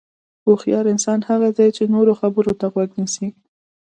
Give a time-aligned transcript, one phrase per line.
[0.45, 3.27] هوښیار انسان هغه دی چې د نورو خبرو ته غوږ نیسي.